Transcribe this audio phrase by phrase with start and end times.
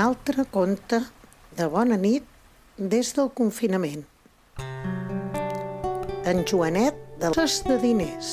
[0.00, 1.02] altre conte
[1.56, 2.24] de bona nit
[2.76, 4.06] des del confinament.
[6.24, 8.30] En Joanet de les de diners.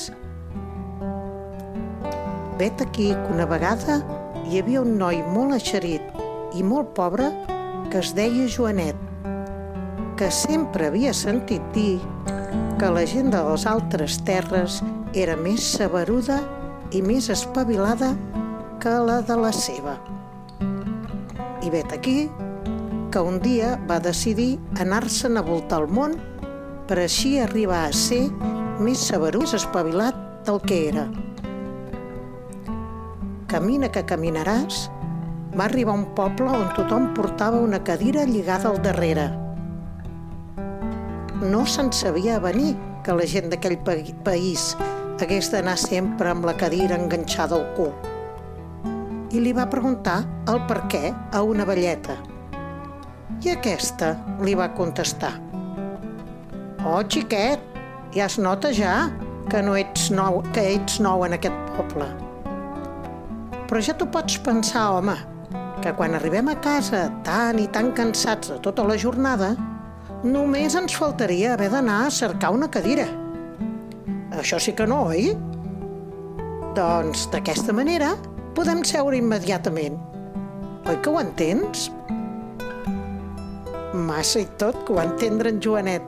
[2.58, 4.00] Vet aquí que una vegada
[4.48, 7.28] hi havia un noi molt eixerit i molt pobre
[7.92, 8.96] que es deia Joanet,
[10.16, 11.98] que sempre havia sentit dir
[12.80, 14.80] que la gent de les altres terres
[15.14, 16.40] era més saberuda
[16.96, 18.14] i més espavilada
[18.82, 19.98] que la de la seva.
[21.68, 22.30] I vet aquí
[23.12, 26.14] que un dia va decidir anar-se'n a voltar el món
[26.88, 28.22] per així arribar a ser
[28.80, 30.16] més saberús espavilat
[30.48, 31.04] del que era.
[33.52, 34.80] Camina que caminaràs,
[35.52, 39.28] va arribar a un poble on tothom portava una cadira lligada al darrere.
[41.44, 43.76] No se'n sabia venir que la gent d'aquell
[44.24, 44.70] país
[45.20, 47.92] hagués d'anar sempre amb la cadira enganxada al cul
[49.32, 52.16] i li va preguntar el per què a una velleta.
[53.44, 55.34] I aquesta li va contestar.
[56.86, 57.62] Oh, xiquet,
[58.14, 59.08] ja es nota ja
[59.50, 62.06] que no ets nou, que ets nou en aquest poble.
[63.68, 65.16] Però ja t'ho pots pensar, home,
[65.84, 69.52] que quan arribem a casa tan i tan cansats de tota la jornada,
[70.24, 73.06] només ens faltaria haver d'anar a cercar una cadira.
[74.38, 75.34] Això sí que no, oi?
[76.78, 78.14] Doncs d'aquesta manera
[78.58, 80.00] podem seure immediatament.
[80.90, 81.84] Oi que ho entens?
[83.94, 86.02] Massa i tot que ho entendre en Joanet,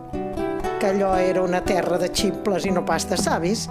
[0.80, 3.68] que allò era una terra de ximples i no pas de savis,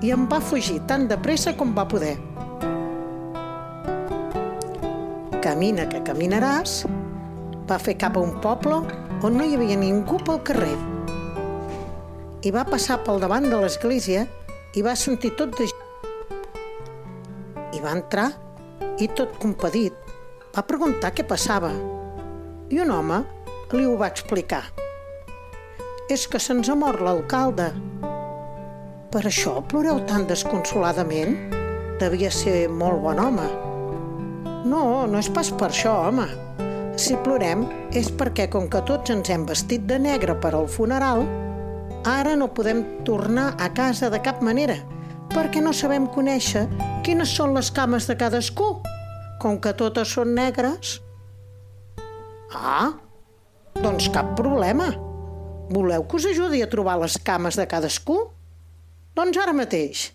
[0.00, 2.14] i em va fugir tan de pressa com va poder.
[5.44, 6.80] Camina que caminaràs,
[7.68, 8.80] va fer cap a un poble
[9.20, 10.74] on no hi havia ningú pel carrer.
[12.40, 14.24] I va passar pel davant de l'església
[14.72, 15.68] i va sentir tot de
[17.84, 18.30] va entrar
[18.98, 19.94] i, tot compadit,
[20.54, 21.70] va preguntar què passava.
[22.72, 23.20] I un home
[23.74, 24.62] li ho va explicar.
[26.10, 27.70] És que se'ns ha mort l'alcalde.
[29.12, 31.36] Per això ploreu tan desconsoladament?
[32.00, 33.46] Devia ser molt bon home.
[34.64, 36.26] No, no és pas per això, home.
[37.00, 41.24] Si plorem és perquè, com que tots ens hem vestit de negre per al funeral,
[42.08, 44.80] ara no podem tornar a casa de cap manera–
[45.34, 46.68] perquè no sabem conèixer
[47.04, 48.68] quines són les cames de cadascú,
[49.42, 51.00] com que totes són negres.
[52.54, 52.94] Ah,
[53.82, 54.92] doncs cap problema.
[55.74, 58.18] Voleu que us ajudi a trobar les cames de cadascú?
[59.18, 60.12] Doncs ara mateix.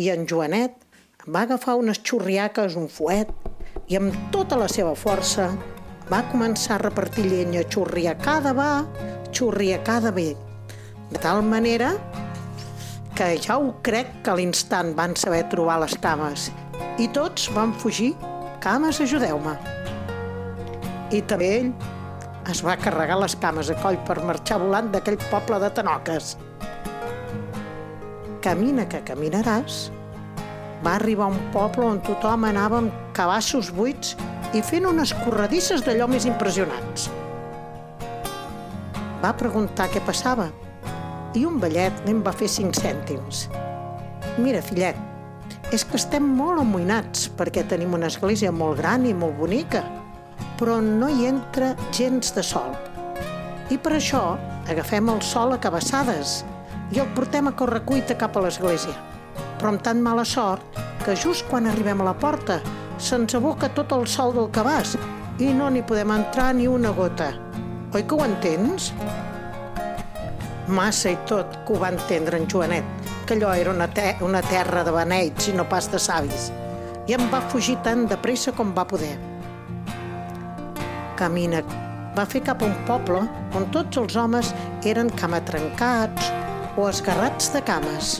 [0.00, 0.80] I en Joanet
[1.28, 3.30] va agafar unes xurriaques, un fuet,
[3.88, 5.50] i amb tota la seva força
[6.08, 8.84] va començar a repartir llenya xurriacada va,
[9.32, 10.32] xurriacada bé,
[11.10, 11.94] de tal manera
[13.14, 16.48] que ja ho crec que a l'instant van saber trobar les cames
[16.98, 18.12] i tots van fugir.
[18.62, 19.52] Cames, ajudeu-me.
[21.14, 21.68] I també ell
[22.50, 26.32] es va carregar les cames a coll per marxar volant d'aquell poble de Tanoques.
[28.42, 29.78] Camina que caminaràs,
[30.84, 34.16] va arribar a un poble on tothom anava amb cabassos buits
[34.58, 37.08] i fent unes corredisses d'allò més impressionants.
[39.22, 40.50] Va preguntar què passava
[41.34, 43.48] i un vellet n'en va fer cinc cèntims.
[44.38, 44.96] Mira, fillet,
[45.74, 49.82] és que estem molt amoïnats perquè tenim una església molt gran i molt bonica,
[50.58, 52.74] però no hi entra gens de sol.
[53.72, 54.36] I per això
[54.70, 56.42] agafem el sol a cabassades
[56.94, 58.94] i el portem a correcuita cap a l'església.
[59.58, 62.60] Però amb tan mala sort que just quan arribem a la porta
[63.02, 64.94] se'ns aboca tot el sol del cabàs
[65.42, 67.32] i no n'hi podem entrar ni una gota.
[67.94, 68.92] Oi que ho entens?
[70.68, 72.84] Massa i tot que ho va entendre en Joanet,
[73.28, 76.46] que allò era una, te una terra de beneits i no pas de savis,
[77.04, 79.12] i em va fugir tan de pressa com va poder.
[81.20, 81.60] Camina
[82.16, 83.20] va fer cap a un poble
[83.58, 84.54] on tots els homes
[84.88, 86.32] eren camatrencats
[86.80, 88.16] o esgarrats de cames.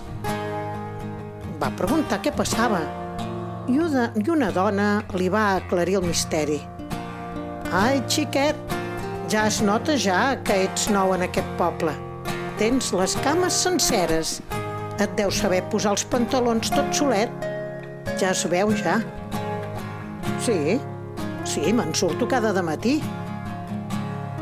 [1.63, 2.85] Va preguntar què passava
[3.73, 6.61] i una, i una dona li va aclarir el misteri.
[7.73, 8.75] Ai, xiquet,
[9.33, 11.97] ja es nota ja que ets nou en aquest poble
[12.59, 14.39] tens les cames senceres.
[15.03, 17.33] Et deu saber posar els pantalons tot solet.
[18.21, 19.01] Ja es veu, ja.
[20.45, 20.79] Sí,
[21.49, 22.95] sí, me'n surto cada de matí.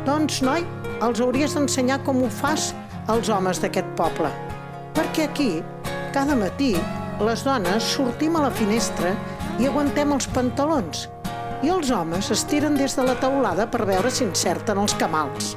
[0.06, 0.66] Doncs, noi,
[1.02, 2.72] els hauries d'ensenyar com ho fas
[3.12, 4.30] als homes d'aquest poble.
[4.96, 5.50] Perquè aquí,
[6.12, 6.74] cada matí,
[7.22, 9.16] les dones sortim a la finestra
[9.60, 11.08] i aguantem els pantalons
[11.62, 15.52] i els homes es tiren des de la taulada per veure si encerten els camals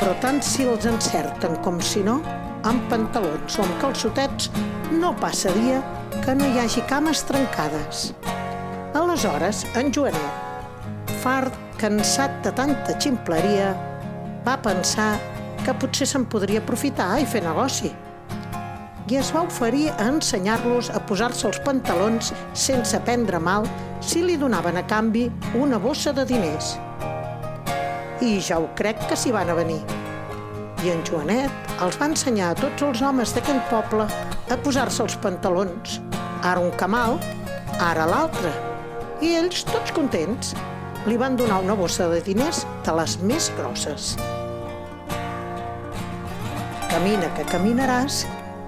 [0.00, 2.20] però tant si els encerten com si no,
[2.66, 4.50] amb pantalons o amb calçotets,
[4.96, 5.82] no passa dia
[6.24, 8.10] que no hi hagi cames trencades.
[8.96, 10.46] Aleshores, en Joanet
[11.26, 13.72] fart, cansat de tanta ximpleria,
[14.46, 15.16] va pensar
[15.64, 17.90] que potser se'n podria aprofitar i fer negoci.
[19.10, 22.30] I es va oferir a ensenyar-los a posar-se els pantalons
[22.66, 23.66] sense prendre mal
[24.00, 25.26] si li donaven a canvi
[25.58, 26.76] una bossa de diners.
[28.24, 29.82] I ja ho crec que s'hi van a venir.
[30.84, 35.16] I en Joanet els va ensenyar a tots els homes d'aquell poble a posar-se els
[35.20, 35.98] pantalons.
[36.40, 37.18] Ara un camal,
[37.82, 38.52] ara l'altre.
[39.20, 40.54] I ells, tots contents,
[41.06, 44.14] li van donar una bossa de diners de les més grosses.
[46.88, 48.24] Camina que caminaràs,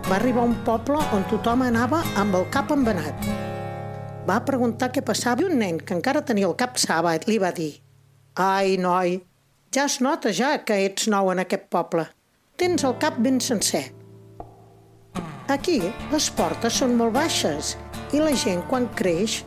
[0.08, 3.28] va arribar a un poble on tothom anava amb el cap embenat.
[4.28, 7.54] Va preguntar què passava i un nen que encara tenia el cap sàbat li va
[7.56, 7.78] dir
[8.38, 9.16] «Ai, noi,
[9.74, 12.06] ja es nota ja que ets nou en aquest poble.
[12.58, 13.84] Tens el cap ben sencer.
[15.48, 15.78] Aquí
[16.12, 17.76] les portes són molt baixes
[18.12, 19.42] i la gent quan creix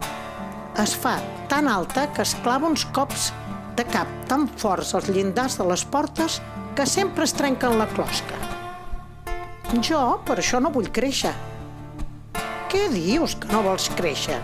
[0.82, 1.18] es fa
[1.52, 3.32] tan alta que es clava uns cops
[3.78, 6.40] de cap tan forts als llindars de les portes
[6.78, 8.38] que sempre es trenquen la closca.
[9.82, 11.34] Jo per això no vull créixer.
[12.72, 14.40] Què dius que no vols créixer?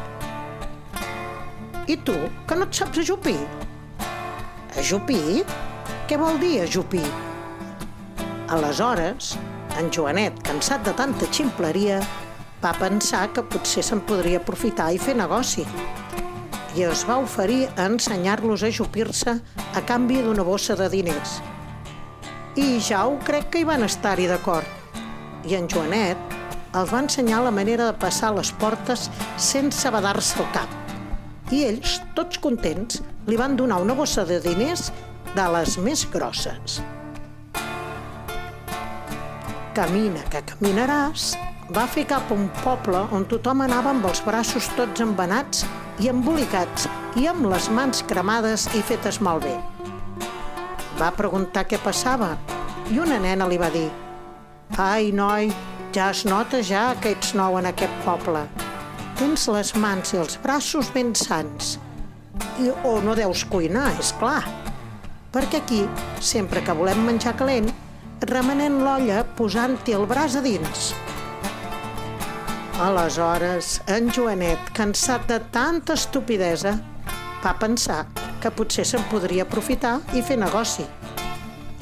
[1.87, 3.39] I tu, que no et saps ajupir?
[4.77, 5.45] Ajupir?
[6.07, 7.03] Què vol dir ajupir?
[8.55, 9.33] Aleshores,
[9.75, 11.97] en Joanet, cansat de tanta ximpleria,
[12.63, 15.65] va pensar que potser se'n podria aprofitar i fer negoci.
[16.79, 21.41] I es va oferir a ensenyar-los a ajupir-se a canvi d'una bossa de diners.
[22.55, 25.03] I ja ho crec que hi van estar-hi d'acord.
[25.43, 26.37] I en Joanet
[26.71, 30.71] els va ensenyar la manera de passar les portes sense badar-se el cap.
[31.51, 34.87] I ells, tots contents, li van donar una bossa de diners
[35.35, 36.79] de les més grosses.
[39.77, 41.33] Camina que caminaràs
[41.75, 45.65] va fer cap a un poble on tothom anava amb els braços tots embenats
[45.99, 46.87] i embolicats
[47.19, 49.55] i amb les mans cremades i fetes malbé.
[50.97, 52.35] Va preguntar què passava
[52.93, 53.89] i una nena li va dir
[54.77, 55.51] «Ai, noi,
[55.95, 58.43] ja es nota ja que ets nou en aquest poble.
[59.17, 61.77] Tens les mans i els braços ben sants.
[62.61, 64.43] I, o no deus cuinar, és clar.
[65.37, 65.83] Perquè aquí,
[66.17, 67.67] sempre que volem menjar calent,
[68.25, 70.87] remenem l'olla posant-hi el braç a dins.
[72.81, 76.71] Aleshores, en Joanet, cansat de tanta estupidesa,
[77.43, 77.99] va pensar
[78.41, 80.87] que potser se'n podria aprofitar i fer negoci.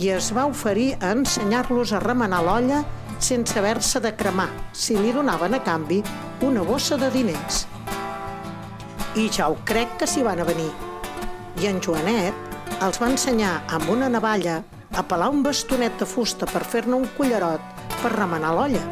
[0.03, 2.81] I es va oferir a ensenyar-los a remenar l'olla
[3.23, 6.01] sense haver-se de cremar, si li donaven a canvi
[6.43, 7.63] una bossa de diners.
[9.15, 10.73] I ja ho crec que s'hi van a venir.
[11.63, 12.44] I en Joanet
[12.83, 14.59] els va ensenyar amb una navalla
[14.95, 17.61] a pelar un bastonet de fusta per fer-ne un cullerot
[18.01, 18.83] per remenar l'olla.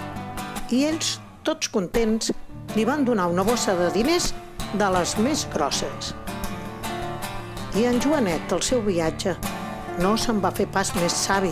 [0.71, 2.31] I ells tots contents,
[2.75, 4.31] li van donar una bossa de diners
[4.79, 6.13] de les més grosses.
[7.75, 9.35] I en Joanet, el seu viatge,
[9.99, 11.51] no se'n va fer pas més savi,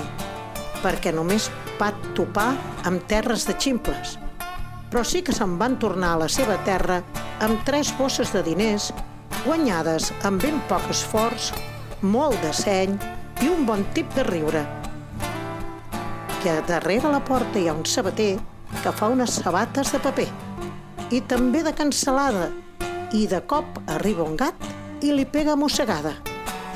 [0.81, 1.49] perquè només
[1.81, 2.53] va topar
[2.87, 4.15] amb terres de ximples.
[4.91, 7.01] Però sí que se'n van tornar a la seva terra
[7.43, 8.91] amb tres bosses de diners,
[9.43, 11.51] guanyades amb ben poc esforç,
[12.01, 12.95] molt de seny
[13.45, 14.63] i un bon tip de riure.
[16.41, 18.33] Que darrere la porta hi ha un sabater
[18.81, 20.27] que fa unes sabates de paper
[21.13, 22.49] i també de cancel·lada
[23.13, 24.69] i de cop arriba un gat
[25.05, 26.15] i li pega mossegada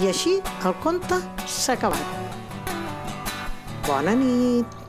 [0.03, 2.25] i així el conte s'ha acabat.
[3.88, 4.85] Bona nit!